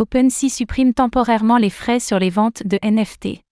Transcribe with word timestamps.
OpenSea 0.00 0.48
supprime 0.50 0.92
temporairement 0.92 1.56
les 1.56 1.70
frais 1.70 2.00
sur 2.00 2.18
les 2.18 2.28
ventes 2.28 2.66
de 2.66 2.80
NFT. 2.82 3.44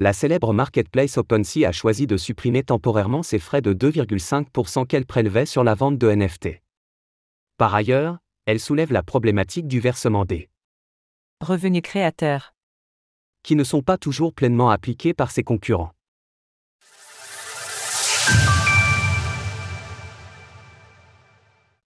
La 0.00 0.14
célèbre 0.14 0.54
marketplace 0.54 1.18
OpenSea 1.18 1.66
a 1.66 1.72
choisi 1.72 2.06
de 2.06 2.16
supprimer 2.16 2.62
temporairement 2.62 3.22
ses 3.22 3.38
frais 3.38 3.60
de 3.60 3.74
2,5% 3.74 4.86
qu'elle 4.86 5.04
prélevait 5.04 5.44
sur 5.44 5.62
la 5.62 5.74
vente 5.74 5.98
de 5.98 6.10
NFT. 6.10 6.62
Par 7.58 7.74
ailleurs, 7.74 8.16
elle 8.46 8.60
soulève 8.60 8.94
la 8.94 9.02
problématique 9.02 9.68
du 9.68 9.78
versement 9.78 10.24
des 10.24 10.48
Revenus 11.42 11.82
créateurs. 11.82 12.54
qui 13.42 13.54
ne 13.54 13.62
sont 13.62 13.82
pas 13.82 13.98
toujours 13.98 14.32
pleinement 14.32 14.70
appliqués 14.70 15.12
par 15.12 15.30
ses 15.30 15.42
concurrents. 15.42 15.92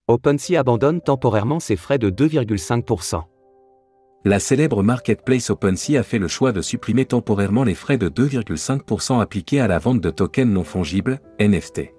OpenSea 0.06 0.56
abandonne 0.56 1.00
temporairement 1.00 1.58
ses 1.58 1.74
frais 1.74 1.98
de 1.98 2.10
2,5%. 2.10 3.24
La 4.26 4.40
célèbre 4.40 4.82
marketplace 4.82 5.50
OpenSea 5.50 6.00
a 6.00 6.02
fait 6.02 6.18
le 6.18 6.26
choix 6.26 6.50
de 6.50 6.60
supprimer 6.60 7.04
temporairement 7.04 7.62
les 7.62 7.76
frais 7.76 7.96
de 7.96 8.08
2,5% 8.08 9.20
appliqués 9.20 9.60
à 9.60 9.68
la 9.68 9.78
vente 9.78 10.00
de 10.00 10.10
tokens 10.10 10.52
non 10.52 10.64
fongibles, 10.64 11.20
NFT. 11.38 11.94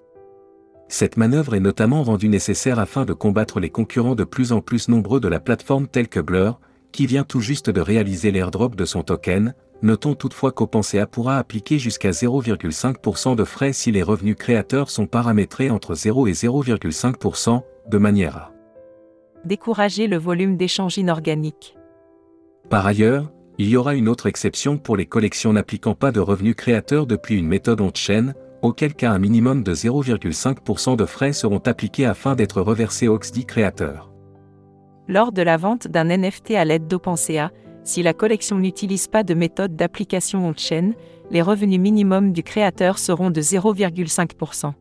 Cette 0.89 1.15
manœuvre 1.15 1.55
est 1.55 1.61
notamment 1.61 2.03
rendue 2.03 2.27
nécessaire 2.27 2.79
afin 2.79 3.05
de 3.05 3.13
combattre 3.13 3.61
les 3.61 3.69
concurrents 3.69 4.13
de 4.13 4.25
plus 4.25 4.51
en 4.51 4.59
plus 4.59 4.89
nombreux 4.89 5.21
de 5.21 5.29
la 5.29 5.39
plateforme 5.39 5.87
telle 5.87 6.09
que 6.09 6.19
Blur, 6.19 6.59
qui 6.91 7.05
vient 7.07 7.23
tout 7.23 7.39
juste 7.39 7.69
de 7.69 7.79
réaliser 7.79 8.31
l'airdrop 8.31 8.75
de 8.75 8.83
son 8.83 9.03
token. 9.03 9.53
Notons 9.81 10.15
toutefois 10.15 10.51
qu'OpenSea 10.51 11.05
pourra 11.09 11.37
appliquer 11.37 11.79
jusqu'à 11.79 12.09
0,5% 12.09 13.37
de 13.37 13.43
frais 13.45 13.71
si 13.71 13.93
les 13.93 14.03
revenus 14.03 14.35
créateurs 14.37 14.89
sont 14.89 15.07
paramétrés 15.07 15.69
entre 15.69 15.95
0 15.95 16.27
et 16.27 16.33
0,5%, 16.33 17.61
de 17.89 17.97
manière 17.97 18.35
à 18.35 18.51
Décourager 19.45 20.07
le 20.07 20.17
volume 20.17 20.57
d'échanges 20.57 20.97
inorganiques. 20.97 21.76
Par 22.69 22.85
ailleurs, 22.85 23.31
il 23.57 23.69
y 23.69 23.77
aura 23.77 23.95
une 23.95 24.09
autre 24.09 24.27
exception 24.27 24.77
pour 24.77 24.97
les 24.97 25.05
collections 25.05 25.53
n'appliquant 25.53 25.95
pas 25.95 26.11
de 26.11 26.19
revenus 26.19 26.55
créateurs 26.55 27.07
depuis 27.07 27.37
une 27.37 27.47
méthode 27.47 27.81
on-chain, 27.81 28.33
auquel 28.61 28.93
cas 28.93 29.11
un 29.11 29.19
minimum 29.19 29.63
de 29.63 29.73
0,5% 29.73 30.97
de 30.97 31.05
frais 31.05 31.31
seront 31.31 31.59
appliqués 31.59 32.05
afin 32.05 32.35
d'être 32.35 32.61
reversés 32.61 33.07
aux 33.07 33.17
XD 33.17 33.45
créateurs. 33.45 34.11
Lors 35.07 35.31
de 35.31 35.41
la 35.41 35.55
vente 35.55 35.87
d'un 35.87 36.05
NFT 36.05 36.51
à 36.51 36.65
l'aide 36.65 36.87
d'OpenSea, 36.87 37.51
si 37.85 38.03
la 38.03 38.13
collection 38.13 38.57
n'utilise 38.57 39.07
pas 39.07 39.23
de 39.23 39.33
méthode 39.33 39.77
d'application 39.77 40.45
on-chain, 40.45 40.91
les 41.31 41.41
revenus 41.41 41.79
minimums 41.79 42.33
du 42.33 42.43
créateur 42.43 42.99
seront 42.99 43.29
de 43.29 43.41
0,5%. 43.41 44.73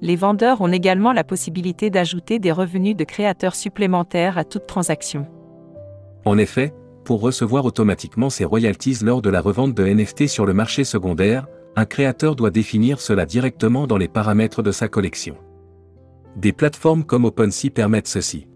Les 0.00 0.16
vendeurs 0.16 0.60
ont 0.60 0.72
également 0.72 1.12
la 1.12 1.24
possibilité 1.24 1.90
d'ajouter 1.90 2.40
des 2.40 2.52
revenus 2.52 2.96
de 2.96 3.04
créateurs 3.04 3.54
supplémentaires 3.54 4.36
à 4.36 4.44
toute 4.44 4.66
transaction. 4.66 5.26
En 6.24 6.38
effet, 6.38 6.72
pour 7.08 7.22
recevoir 7.22 7.64
automatiquement 7.64 8.28
ses 8.28 8.44
royalties 8.44 8.98
lors 9.02 9.22
de 9.22 9.30
la 9.30 9.40
revente 9.40 9.72
de 9.72 9.82
NFT 9.82 10.26
sur 10.26 10.44
le 10.44 10.52
marché 10.52 10.84
secondaire, 10.84 11.46
un 11.74 11.86
créateur 11.86 12.36
doit 12.36 12.50
définir 12.50 13.00
cela 13.00 13.24
directement 13.24 13.86
dans 13.86 13.96
les 13.96 14.08
paramètres 14.08 14.62
de 14.62 14.72
sa 14.72 14.88
collection. 14.88 15.34
Des 16.36 16.52
plateformes 16.52 17.04
comme 17.04 17.24
OpenSea 17.24 17.70
permettent 17.70 18.08
ceci. 18.08 18.46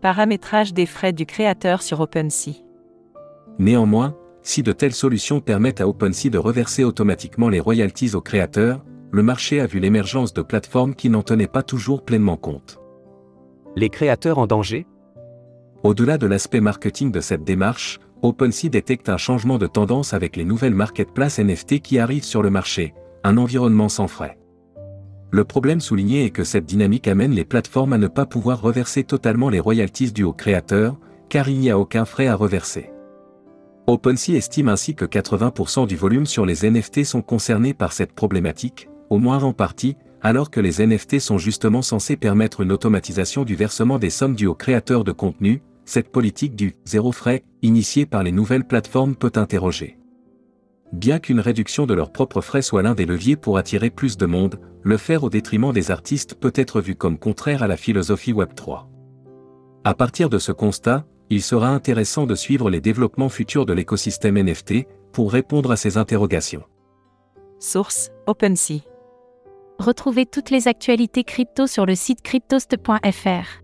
Paramétrage 0.00 0.72
des 0.72 0.86
frais 0.86 1.12
du 1.12 1.26
créateur 1.26 1.82
sur 1.82 2.00
OpenSea. 2.00 2.52
Néanmoins, 3.58 4.16
si 4.42 4.62
de 4.62 4.72
telles 4.72 4.94
solutions 4.94 5.42
permettent 5.42 5.82
à 5.82 5.88
OpenSea 5.88 6.30
de 6.30 6.38
reverser 6.38 6.84
automatiquement 6.84 7.50
les 7.50 7.60
royalties 7.60 8.14
aux 8.14 8.22
créateurs, 8.22 8.82
le 9.12 9.22
marché 9.22 9.60
a 9.60 9.66
vu 9.66 9.78
l'émergence 9.78 10.32
de 10.32 10.40
plateformes 10.40 10.94
qui 10.94 11.10
n'en 11.10 11.22
tenaient 11.22 11.46
pas 11.46 11.62
toujours 11.62 12.02
pleinement 12.02 12.38
compte. 12.38 12.80
Les 13.76 13.90
créateurs 13.90 14.38
en 14.38 14.46
danger 14.46 14.86
Au-delà 15.84 16.18
de 16.18 16.26
l'aspect 16.26 16.60
marketing 16.60 17.12
de 17.12 17.20
cette 17.20 17.44
démarche, 17.44 18.00
OpenSea 18.22 18.68
détecte 18.68 19.08
un 19.08 19.16
changement 19.16 19.58
de 19.58 19.68
tendance 19.68 20.12
avec 20.12 20.34
les 20.34 20.44
nouvelles 20.44 20.74
marketplaces 20.74 21.38
NFT 21.38 21.80
qui 21.80 22.00
arrivent 22.00 22.24
sur 22.24 22.42
le 22.42 22.50
marché, 22.50 22.94
un 23.22 23.36
environnement 23.36 23.88
sans 23.88 24.08
frais. 24.08 24.38
Le 25.30 25.44
problème 25.44 25.80
souligné 25.80 26.24
est 26.24 26.30
que 26.30 26.42
cette 26.42 26.64
dynamique 26.64 27.06
amène 27.06 27.30
les 27.30 27.44
plateformes 27.44 27.92
à 27.92 27.98
ne 27.98 28.08
pas 28.08 28.26
pouvoir 28.26 28.60
reverser 28.60 29.04
totalement 29.04 29.50
les 29.50 29.60
royalties 29.60 30.10
dues 30.10 30.24
aux 30.24 30.32
créateurs, 30.32 30.98
car 31.28 31.48
il 31.48 31.60
n'y 31.60 31.70
a 31.70 31.78
aucun 31.78 32.04
frais 32.04 32.26
à 32.26 32.34
reverser. 32.34 32.90
OpenSea 33.86 34.34
estime 34.34 34.68
ainsi 34.68 34.96
que 34.96 35.04
80% 35.04 35.86
du 35.86 35.96
volume 35.96 36.26
sur 36.26 36.44
les 36.44 36.68
NFT 36.68 37.04
sont 37.04 37.22
concernés 37.22 37.72
par 37.72 37.92
cette 37.92 38.12
problématique, 38.12 38.88
au 39.10 39.18
moins 39.18 39.44
en 39.44 39.52
partie, 39.52 39.96
alors 40.22 40.50
que 40.50 40.60
les 40.60 40.84
NFT 40.84 41.20
sont 41.20 41.38
justement 41.38 41.82
censés 41.82 42.16
permettre 42.16 42.62
une 42.62 42.72
automatisation 42.72 43.44
du 43.44 43.54
versement 43.54 43.98
des 43.98 44.10
sommes 44.10 44.34
dues 44.34 44.48
aux 44.48 44.54
créateurs 44.54 45.04
de 45.04 45.12
contenu, 45.12 45.62
cette 45.88 46.12
politique 46.12 46.54
du 46.54 46.76
zéro 46.84 47.12
frais, 47.12 47.44
initiée 47.62 48.04
par 48.04 48.22
les 48.22 48.30
nouvelles 48.30 48.66
plateformes 48.66 49.16
peut 49.16 49.32
interroger. 49.36 49.98
Bien 50.92 51.18
qu'une 51.18 51.40
réduction 51.40 51.86
de 51.86 51.94
leurs 51.94 52.12
propres 52.12 52.42
frais 52.42 52.60
soit 52.60 52.82
l'un 52.82 52.94
des 52.94 53.06
leviers 53.06 53.36
pour 53.36 53.56
attirer 53.56 53.88
plus 53.88 54.18
de 54.18 54.26
monde, 54.26 54.60
le 54.82 54.98
faire 54.98 55.24
au 55.24 55.30
détriment 55.30 55.72
des 55.72 55.90
artistes 55.90 56.34
peut 56.34 56.52
être 56.54 56.82
vu 56.82 56.94
comme 56.94 57.18
contraire 57.18 57.62
à 57.62 57.66
la 57.66 57.78
philosophie 57.78 58.34
Web3. 58.34 58.84
À 59.84 59.94
partir 59.94 60.28
de 60.28 60.38
ce 60.38 60.52
constat, 60.52 61.06
il 61.30 61.42
sera 61.42 61.68
intéressant 61.68 62.26
de 62.26 62.34
suivre 62.34 62.68
les 62.68 62.82
développements 62.82 63.30
futurs 63.30 63.64
de 63.64 63.72
l'écosystème 63.72 64.38
NFT 64.38 64.86
pour 65.12 65.32
répondre 65.32 65.70
à 65.70 65.76
ces 65.76 65.96
interrogations. 65.96 66.64
Source 67.60 68.10
OpenSea. 68.26 68.82
Retrouvez 69.78 70.26
toutes 70.26 70.50
les 70.50 70.68
actualités 70.68 71.24
crypto 71.24 71.66
sur 71.66 71.86
le 71.86 71.94
site 71.94 72.20
cryptost.fr. 72.20 73.62